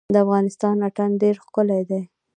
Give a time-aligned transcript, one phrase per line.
[0.13, 2.01] د افغانستان اتن ډیر ښکلی دی